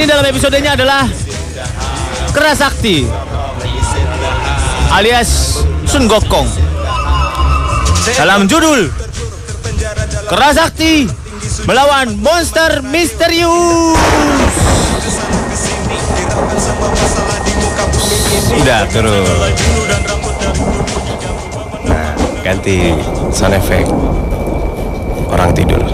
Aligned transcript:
ini 0.00 0.08
dalam 0.08 0.24
episodenya 0.24 0.80
adalah 0.80 1.04
Kerasakti 2.32 3.04
alias 4.96 5.60
Sun 5.84 6.08
Gokong. 6.08 6.48
Dalam 8.16 8.48
judul 8.48 8.88
Kerasakti 10.24 11.04
melawan 11.68 12.16
monster 12.16 12.80
misterius. 12.80 14.00
Sudah 18.48 18.88
turun. 18.88 19.20
Nah, 21.84 22.16
ganti 22.40 22.96
sound 23.36 23.52
effect. 23.52 23.92
Orang 25.28 25.52
tidur. 25.52 25.84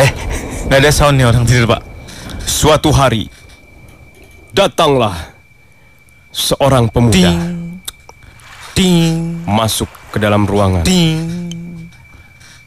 Eh, 0.00 0.08
nggak 0.72 0.78
ada 0.80 0.88
soundnya 0.88 1.28
orang 1.28 1.44
tidur 1.44 1.68
pak. 1.68 1.89
Suatu 2.60 2.92
hari 2.92 3.24
datanglah 4.52 5.32
seorang 6.28 6.92
pemuda 6.92 7.32
Ting, 7.32 7.40
ting, 8.76 9.16
masuk 9.48 9.88
ke 10.12 10.20
dalam 10.20 10.44
ruangan. 10.44 10.84
ting, 10.84 11.24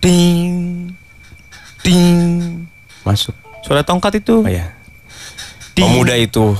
ting, 0.01 0.89
ting. 1.85 2.65
Masuk. 3.05 3.37
Suara 3.61 3.85
tongkat 3.85 4.17
itu. 4.17 4.41
Oh 4.41 4.49
ya. 4.49 4.73
Pemuda 5.77 6.17
itu 6.17 6.57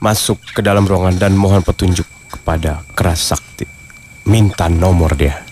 masuk 0.00 0.40
ke 0.56 0.64
dalam 0.64 0.88
ruangan 0.88 1.20
dan 1.20 1.36
mohon 1.36 1.60
petunjuk 1.60 2.08
kepada 2.32 2.80
keras 2.96 3.36
sakti. 3.36 3.68
Minta 4.24 4.72
nomor 4.72 5.20
dia. 5.20 5.44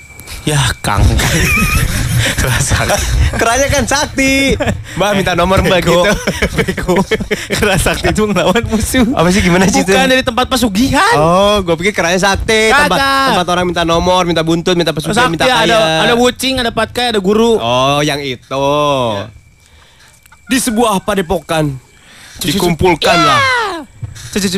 Ya 0.49 0.65
Kang. 0.81 1.05
Kerasakti. 2.21 3.03
Keranya 3.37 3.67
kan 3.71 3.85
sakti. 3.87 4.55
Mbak 4.97 5.11
minta 5.17 5.33
nomor 5.33 5.65
mbak 5.65 5.81
gitu. 5.85 6.01
Bego. 6.57 6.95
Kerasakti 7.51 8.13
itu 8.13 8.23
ngelawan 8.29 8.65
musuh. 8.69 9.07
Apa 9.17 9.29
sih 9.33 9.41
gimana 9.41 9.65
sih 9.67 9.83
itu? 9.83 9.93
Bukan 9.93 10.07
dari 10.09 10.23
tempat 10.25 10.47
pesugihan. 10.49 11.15
Oh, 11.17 11.61
gue 11.65 11.75
pikir 11.81 11.93
keranya 11.97 12.21
sakti. 12.21 12.69
Tempat, 12.71 12.99
tempat 13.33 13.47
orang 13.49 13.65
minta 13.69 13.83
nomor, 13.85 14.25
minta 14.29 14.45
buntut, 14.45 14.77
minta 14.77 14.93
pesugihan, 14.93 15.29
Sakti 15.29 15.35
minta 15.37 15.47
kaya. 15.49 15.65
ada 15.65 15.79
ada 16.09 16.15
wucing, 16.17 16.61
ada 16.61 16.71
patkai, 16.71 17.17
ada 17.17 17.21
guru. 17.21 17.57
Oh, 17.57 18.01
yang 18.01 18.21
itu. 18.21 18.67
Di 20.51 20.59
sebuah 20.59 21.01
padepokan 21.07 21.79
dikumpulkanlah 22.43 23.41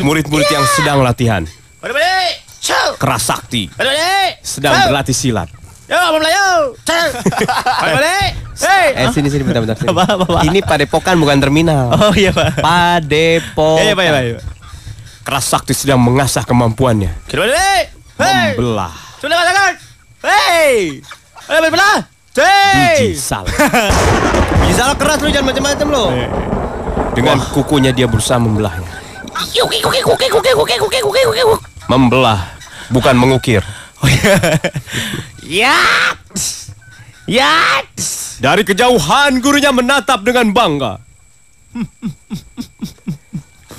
murid-murid 0.00 0.48
yang 0.48 0.64
sedang 0.74 1.04
latihan. 1.04 1.42
Balik 1.82 1.94
balik. 1.98 2.34
Ciao. 2.62 2.94
Keras 2.94 3.26
sakti 3.26 3.66
Balik 3.74 3.90
balik. 3.90 4.32
sedang 4.46 4.72
berlatih 4.86 5.16
silat. 5.16 5.50
Yo, 5.92 6.00
Melayu. 6.16 6.72
Ciao. 6.88 7.08
Balik. 7.84 8.30
Hey. 8.56 8.96
Eh 8.96 9.06
sini 9.12 9.28
sini 9.28 9.44
bentar 9.44 9.60
bentar. 9.60 9.76
Sini. 9.76 9.92
Apa, 9.92 10.08
apa, 10.08 10.24
apa? 10.24 10.40
Ini 10.48 10.64
padepokan 10.64 11.20
bukan 11.20 11.36
terminal. 11.36 11.92
Oh 11.92 12.16
iya, 12.16 12.32
Pak. 12.32 12.64
Padepokan. 12.64 13.84
Iya, 13.84 13.92
Pak, 13.92 14.04
iya, 14.08 14.12
Pak. 14.16 14.22
iya. 14.24 14.38
Keras 15.22 15.44
sakti 15.52 15.76
sedang 15.76 16.02
mengasah 16.02 16.42
kemampuannya 16.48 17.12
Kita 17.28 17.44
balik. 17.44 17.92
Hey. 18.16 18.56
membelah 18.56 18.94
Sudah 19.20 19.36
katakan. 19.36 19.72
Hey. 20.24 21.04
Balik 21.44 21.60
balik 21.60 21.72
belah. 21.76 21.98
Hey. 22.32 23.12
biji 23.12 23.20
salah. 23.20 23.52
biji 24.64 24.72
keras 24.96 25.18
lu 25.20 25.28
jangan 25.28 25.52
macam-macam 25.52 25.86
lo. 25.92 26.04
Iya. 26.08 26.28
Dengan 27.12 27.36
kukunya 27.52 27.92
dia 27.92 28.08
berusaha 28.08 28.40
membelahnya. 28.40 28.88
Membelah, 31.92 32.40
bukan 32.88 33.14
mengukir. 33.20 33.60
Oh 34.00 34.08
iya. 34.08 34.34
Ya. 35.52 35.76
Ya. 37.28 37.84
Dari 38.40 38.64
kejauhan 38.64 39.36
gurunya 39.44 39.68
menatap 39.68 40.24
dengan 40.24 40.48
bangga. 40.48 40.96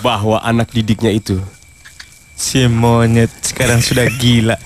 Bahwa 0.05 0.37
anak 0.45 0.69
didiknya 0.69 1.09
itu 1.09 1.41
Si 2.37 2.67
monyet 2.69 3.33
sekarang 3.41 3.81
sudah 3.81 4.05
gila. 4.21 4.57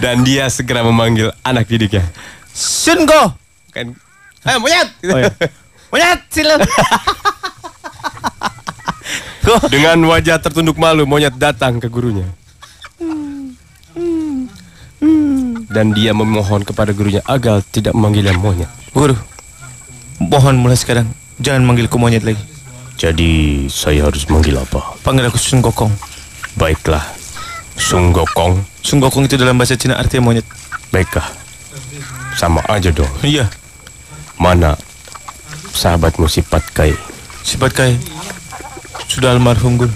dan 0.00 0.24
dia 0.24 0.48
segera 0.48 0.80
memanggil 0.80 1.28
anak 1.44 1.68
didiknya. 1.68 2.06
Sungo. 2.56 3.36
Kan, 3.74 3.92
eh 4.48 4.56
monyet. 4.56 4.88
Oh, 5.12 5.18
iya. 5.20 5.34
Monyet 5.92 6.20
sila. 6.32 6.54
Dengan 9.68 9.98
wajah 10.08 10.40
tertunduk 10.40 10.80
malu, 10.80 11.04
monyet 11.04 11.36
datang 11.36 11.76
ke 11.82 11.88
gurunya. 11.90 12.24
Dan 15.78 15.94
dia 15.94 16.10
memohon 16.10 16.66
kepada 16.66 16.90
gurunya 16.90 17.22
agar 17.22 17.62
tidak 17.62 17.94
memanggilnya 17.94 18.34
monyet. 18.34 18.66
Guru. 18.90 19.14
Mohon 20.18 20.58
mulai 20.58 20.74
sekarang 20.74 21.06
jangan 21.38 21.62
manggilku 21.62 21.94
monyet 22.02 22.26
lagi. 22.26 22.42
Jadi 22.98 23.62
saya 23.70 24.10
harus 24.10 24.26
manggil 24.26 24.58
apa? 24.58 24.98
Panggil 25.06 25.30
aku 25.30 25.38
Sun 25.38 25.62
Gokong. 25.62 25.94
Baiklah, 26.58 27.06
Sung 27.78 28.10
Gokong. 28.10 28.58
Sun 28.82 28.98
Gokong 28.98 29.30
itu 29.30 29.38
dalam 29.38 29.54
bahasa 29.54 29.78
Cina 29.78 29.94
artinya 29.94 30.26
monyet. 30.26 30.42
Baiklah, 30.90 31.30
sama 32.34 32.58
aja 32.66 32.90
dong. 32.90 33.06
Iya. 33.22 33.46
Mana 34.34 34.74
sahabatmu 35.78 36.26
si 36.26 36.42
Patkai? 36.42 36.90
Sifat 37.46 37.70
kai. 37.70 37.94
Sudah 39.06 39.30
almarhum 39.30 39.78
guru. 39.78 39.94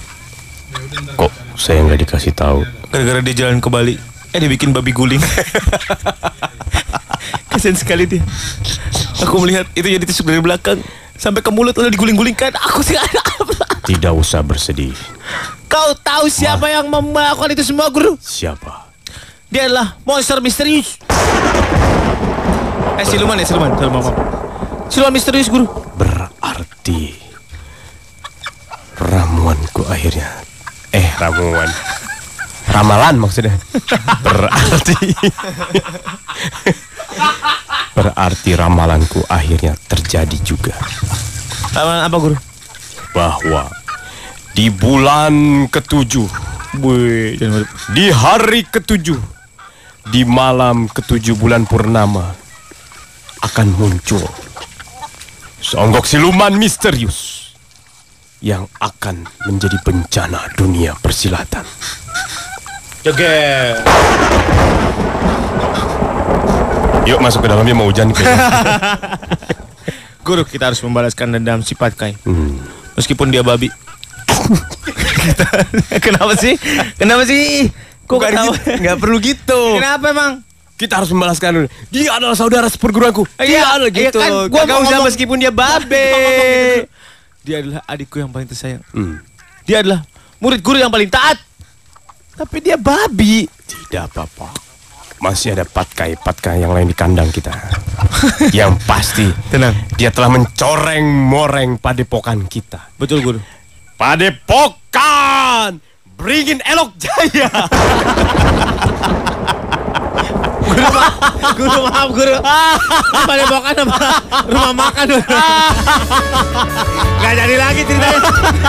Kok 1.18 1.58
saya 1.58 1.82
nggak 1.82 2.06
dikasih 2.06 2.30
tahu? 2.38 2.62
Gara-gara 2.94 3.18
dia 3.18 3.34
jalan 3.34 3.58
ke 3.58 3.66
Bali. 3.66 4.11
Eh 4.32 4.40
dia 4.40 4.48
bikin 4.48 4.72
babi 4.72 4.96
guling. 4.96 5.20
Kasian 7.52 7.76
sekali 7.76 8.08
dia. 8.08 8.24
Aku 9.22 9.38
melihat 9.44 9.68
itu 9.76 9.84
jadi 9.84 10.04
tusuk 10.08 10.26
dari 10.26 10.40
belakang 10.40 10.80
sampai 11.20 11.44
ke 11.44 11.52
mulut 11.52 11.76
lalu 11.76 11.92
diguling-gulingkan. 11.92 12.56
Aku 12.56 12.80
sih 12.80 12.96
Tidak 13.86 14.12
usah 14.16 14.40
bersedih. 14.40 14.96
Kau 15.68 15.92
tahu 16.00 16.32
siapa 16.32 16.72
yang 16.72 16.88
melakukan 16.88 17.52
itu 17.52 17.62
semua 17.62 17.92
guru? 17.92 18.16
Siapa? 18.18 18.88
Dia 19.52 19.68
adalah 19.68 20.00
monster 20.08 20.40
misterius. 20.40 20.96
Eh 22.96 23.04
siluman 23.04 23.36
ya 23.36 23.44
siluman. 23.44 23.70
Siluman, 23.76 24.02
siluman 24.88 25.12
misterius 25.12 25.52
guru. 25.52 25.68
Berarti 26.00 27.20
ramuanku 28.96 29.84
akhirnya. 29.92 30.40
Eh, 30.92 31.08
ramuan. 31.20 31.68
Ramalan 32.68 33.18
maksudnya. 33.18 33.54
Berarti 34.22 34.96
Berarti 37.92 38.50
ramalanku 38.56 39.20
akhirnya 39.28 39.76
terjadi 39.86 40.38
juga. 40.40 40.74
Apa, 41.76 42.08
apa 42.08 42.16
guru? 42.16 42.36
Bahwa 43.12 43.68
di 44.52 44.68
bulan 44.68 45.64
ketujuh 45.72 46.28
Di 47.92 48.06
hari 48.12 48.68
ketujuh 48.68 49.20
Di 50.12 50.28
malam 50.28 50.88
ketujuh 50.92 51.36
bulan 51.36 51.64
purnama 51.64 52.36
Akan 53.40 53.72
muncul 53.76 54.24
Songgok 55.60 56.04
siluman 56.04 56.52
misterius 56.56 57.52
Yang 58.44 58.68
akan 58.76 59.24
menjadi 59.48 59.80
bencana 59.80 60.52
dunia 60.56 60.92
persilatan 61.00 61.64
Joget. 63.02 63.82
Yuk 67.02 67.18
masuk 67.18 67.42
ke 67.42 67.48
dalam 67.50 67.66
ya 67.66 67.74
mau 67.74 67.90
hujan. 67.90 68.14
Guru, 70.26 70.46
kita 70.46 70.70
harus 70.70 70.78
membalaskan 70.78 71.34
dendam 71.34 71.58
si 71.60 71.74
Patkai. 71.74 72.14
Hmm. 72.22 72.62
Meskipun 72.94 73.34
dia 73.34 73.42
babi. 73.42 73.66
Kita- 75.18 75.66
Kenapa 75.98 76.38
sih? 76.38 76.54
Kenapa 76.94 77.26
sih? 77.26 77.66
Kok 78.06 78.18
Bukan 78.18 78.30
gitu, 78.30 78.50
nggak 78.82 78.96
perlu 78.98 79.16
gitu 79.18 79.60
Kenapa 79.78 80.10
emang? 80.10 80.32
Kita 80.74 80.98
harus 80.98 81.14
membalaskan 81.14 81.70
Dia 81.88 82.18
adalah 82.18 82.34
saudara 82.34 82.66
seperguruanku 82.66 83.22
Iya, 83.38 83.46
Dia 83.46 83.62
adalah 83.62 83.88
iya 83.88 84.00
gitu 84.10 84.18
kan, 84.18 84.30
gua 84.50 84.62
mau 84.66 84.82
usah 84.82 84.98
meskipun 85.00 85.38
dia 85.38 85.54
babe 85.54 86.10
Dia 87.46 87.62
adalah 87.62 87.80
adikku 87.86 88.18
yang 88.18 88.28
paling 88.28 88.50
tersayang. 88.50 88.82
Hmm. 88.90 89.22
Dia 89.62 89.80
adalah 89.80 90.02
murid 90.38 90.58
guru 90.60 90.82
yang 90.82 90.90
paling 90.90 91.06
taat. 91.08 91.38
Tapi 92.32 92.56
dia 92.64 92.80
babi. 92.80 93.44
Tidak 93.44 94.08
apa-apa. 94.08 94.48
Masih 95.22 95.54
ada 95.54 95.62
patkai-patkai 95.62 96.64
yang 96.64 96.74
lain 96.74 96.90
di 96.90 96.96
kandang 96.96 97.30
kita. 97.30 97.54
yang 98.58 98.74
pasti 98.88 99.30
Tenang. 99.52 99.76
dia 99.94 100.10
telah 100.10 100.32
mencoreng 100.32 101.06
moreng 101.06 101.78
padepokan 101.78 102.48
kita. 102.50 102.90
Betul 102.98 103.22
guru. 103.22 103.38
Padepokan! 103.94 105.78
Beringin 106.18 106.58
elok 106.66 106.90
jaya! 106.98 107.50
Guru 111.52 111.78
maaf 111.86 112.08
guru. 112.10 112.34
Pada 113.12 113.44
makan 113.46 113.74
apa? 113.86 113.98
Rumah 114.48 114.72
makan. 114.74 115.06
Gak 117.32 117.48
jadi 117.48 117.56
lagi 117.56 117.80
ceritanya. 117.88 118.20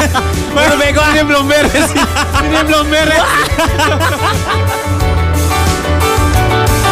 Baru 0.55 0.79
bego 0.79 1.03
ini 1.11 1.21
belum 1.27 1.51
beres. 1.51 1.91
Ini 2.47 2.63
belum 2.63 2.87
beres. 2.87 3.27